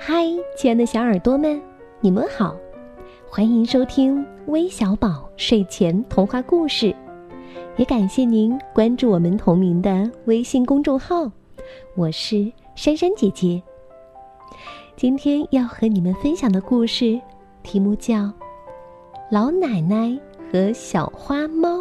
[0.00, 0.24] 嗨，
[0.56, 1.60] 亲爱的小耳朵们，
[2.00, 2.56] 你们好，
[3.28, 6.94] 欢迎收听微小宝睡前童话故事，
[7.76, 11.30] 也感谢您关注我们同名的微信公众号，
[11.96, 13.60] 我是珊珊姐姐。
[14.94, 17.20] 今天要和你们分享的故事
[17.64, 18.14] 题目叫
[19.32, 20.16] 《老奶奶
[20.50, 21.80] 和小花猫》。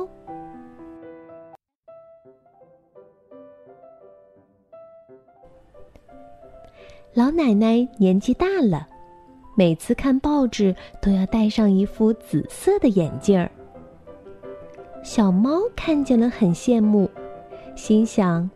[7.17, 8.87] 老奶奶年纪大了，
[9.55, 13.49] 每次看报纸都要戴上一副紫色的眼镜儿。
[15.01, 17.09] 小猫看见了很羡慕，
[17.75, 18.47] 心想：“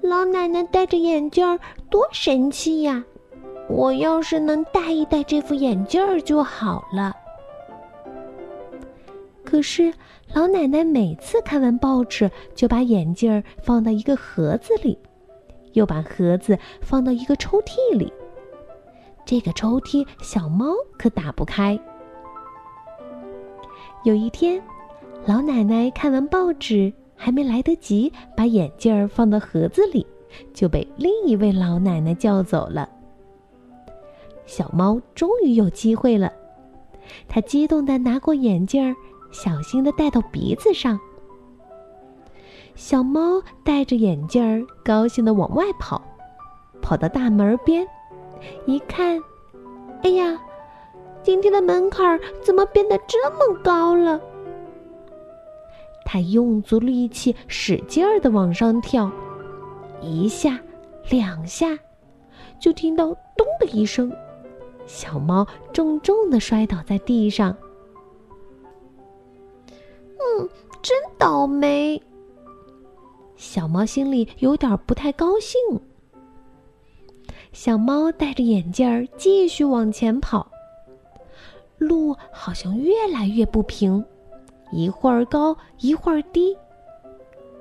[0.00, 1.60] 老奶奶戴着眼镜儿
[1.90, 3.04] 多神气呀！
[3.68, 7.14] 我要是能戴一戴这副眼镜儿就好了。”
[9.44, 9.92] 可是
[10.32, 14.98] 老奶奶每次看完报纸，就把眼镜儿放到一个盒子里。
[15.72, 18.12] 又把盒子放到一个抽屉里。
[19.24, 20.66] 这个抽屉小猫
[20.98, 21.78] 可打不开。
[24.04, 24.62] 有一天，
[25.26, 30.06] 老奶奶看完报纸，还没来得及把眼镜儿放到盒子里，
[30.54, 32.88] 就被另一位老奶奶叫走了。
[34.46, 36.32] 小猫终于有机会了，
[37.28, 38.94] 它激动地拿过眼镜儿，
[39.30, 40.98] 小心地戴到鼻子上。
[42.78, 46.00] 小猫戴着眼镜儿，高兴地往外跑，
[46.80, 47.84] 跑到大门边，
[48.66, 49.20] 一看，
[50.04, 50.40] 哎呀，
[51.20, 54.20] 今天的门槛怎么变得这么高了？
[56.04, 59.10] 它用足力气，使劲儿地往上跳，
[60.00, 60.56] 一下，
[61.10, 61.76] 两下，
[62.60, 63.06] 就听到
[63.36, 64.10] “咚”的一声，
[64.86, 67.56] 小猫重重地摔倒在地上。
[69.66, 70.48] 嗯，
[70.80, 72.00] 真倒霉。
[73.38, 75.58] 小猫心里有点不太高兴。
[77.52, 80.50] 小猫戴着眼镜儿继续往前跑，
[81.78, 84.04] 路好像越来越不平，
[84.72, 86.58] 一会儿高一会儿低，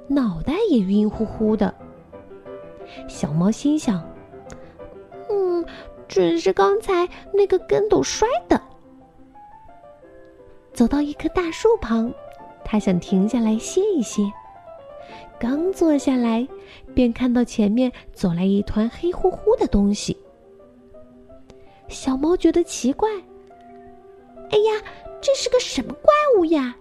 [0.07, 1.73] 脑袋也晕乎乎的。
[3.07, 4.03] 小猫心想
[5.29, 5.63] ：“嗯，
[6.07, 8.59] 准是刚才那个跟斗摔的。”
[10.73, 12.11] 走到一棵大树旁，
[12.65, 14.23] 它想停下来歇一歇。
[15.39, 16.47] 刚坐下来，
[16.93, 20.17] 便看到前面走来一团黑乎乎的东西。
[21.87, 23.09] 小猫觉得奇怪
[24.49, 24.81] ：“哎呀，
[25.21, 26.75] 这是个什么怪物呀？”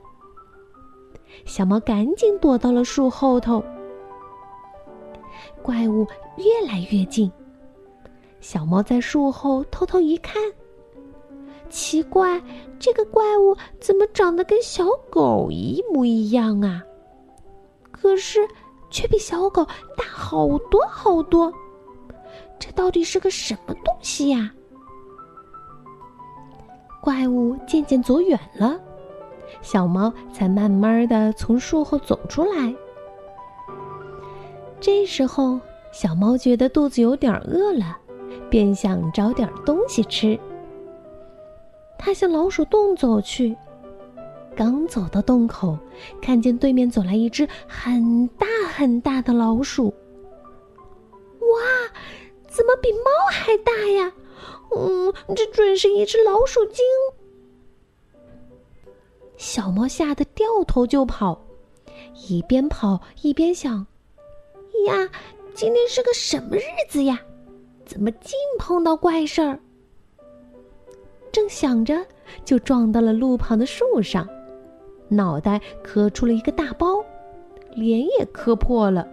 [1.45, 3.63] 小猫赶紧躲到了树后头。
[5.63, 6.07] 怪物
[6.37, 7.31] 越来越近，
[8.41, 10.43] 小猫在树后偷偷一看，
[11.69, 12.43] 奇怪，
[12.79, 16.83] 这个怪物怎么长得跟小狗一模一样啊？
[18.01, 18.47] 可是，
[18.91, 19.65] 却比小狗
[19.97, 21.53] 大好多好多。
[22.59, 24.51] 这到底是个什么东西呀？
[27.03, 28.79] 怪物渐渐走远了，
[29.61, 32.75] 小猫才慢慢的从树后走出来。
[34.81, 35.61] 这时候，
[35.93, 37.97] 小猫觉得肚子有点饿了，
[38.51, 40.39] 便想找点东西吃。
[41.99, 43.57] 它向老鼠洞走去。
[44.57, 45.79] 刚走到洞口，
[46.23, 49.89] 看见对面走来一只很大很大的老鼠。
[51.41, 51.93] 哇，
[52.49, 54.11] 怎么比猫还大呀？
[54.75, 56.85] 嗯，这准是一只老鼠精。
[59.37, 61.39] 小猫吓得掉头就跑，
[62.29, 63.87] 一边跑一边想：
[64.87, 65.09] 呀，
[65.55, 67.21] 今天是个什么日子呀？
[67.85, 69.61] 怎么净碰到怪事儿？
[71.31, 72.05] 正想着，
[72.45, 74.27] 就撞到了路旁的树上。
[75.09, 77.05] 脑袋磕出了一个大包，
[77.75, 79.07] 脸也磕破了，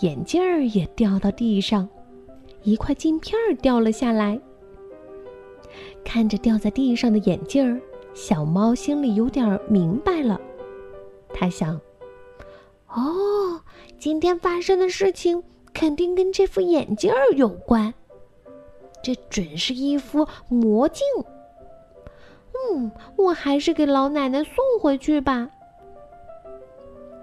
[0.00, 1.88] 眼镜儿也掉到地上，
[2.62, 4.40] 一块镜片儿掉了下来。
[6.04, 7.80] 看着掉在地上的眼镜儿，
[8.14, 10.40] 小猫心里有点明白了。
[11.34, 11.80] 它想
[12.88, 13.60] ：“哦，
[13.98, 15.42] 今天发生的事情
[15.74, 17.92] 肯定跟这副眼镜儿有关，
[19.02, 21.04] 这准是一副魔镜。”
[22.74, 25.48] 嗯，我还是给老奶奶送回去吧。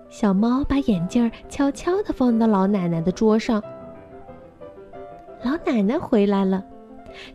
[0.10, 3.62] 小猫把眼镜悄悄地放到老奶奶的桌上。
[5.42, 6.64] 老奶奶回来了，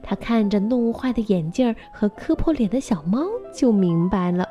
[0.03, 4.49] 她看着弄坏的眼镜和磕破脸的小猫，就明白了。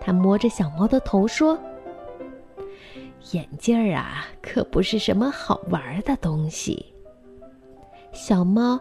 [0.00, 1.58] 她摸着小猫的头说
[3.32, 6.86] ：“眼镜啊，可不是什么好玩的东西。”
[8.12, 8.80] 小猫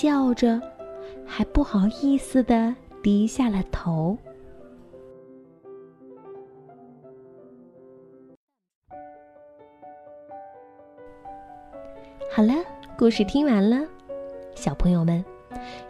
[0.00, 0.58] 叫着，
[1.26, 4.16] 还不好意思的低下了头。
[12.32, 12.54] 好了，
[12.96, 13.86] 故事听完了，
[14.54, 15.22] 小朋友们，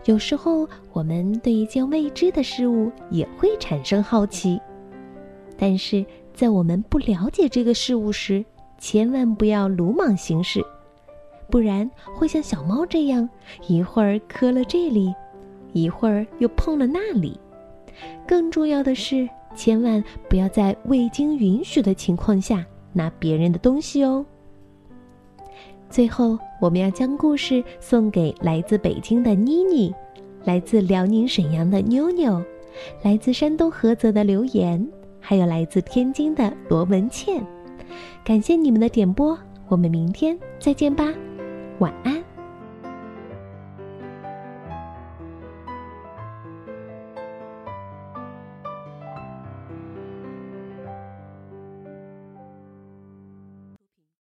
[0.07, 4.61] 有时候我们对一件未知的事物也会产生好奇，
[5.57, 6.05] 但是
[6.35, 8.45] 在我们不了解这个事物时，
[8.77, 10.61] 千万不要鲁莽行事，
[11.51, 13.29] 不然会像小猫这样，
[13.67, 15.13] 一会儿磕了这里，
[15.73, 17.39] 一会儿又碰了那里。
[18.27, 24.25] 更重要的是，千万不要在未经允许的情况下拿别人的东西哦。
[25.91, 29.93] 最后，我们要将故事送给来自北京的妮妮，
[30.45, 32.41] 来自辽宁沈阳的妞妞，
[33.03, 34.89] 来自山东菏泽的刘岩，
[35.19, 37.45] 还有来自天津的罗文倩。
[38.23, 39.37] 感谢你们的点播，
[39.67, 41.13] 我们明天再见吧，
[41.81, 41.93] quả.
[42.05, 42.20] ác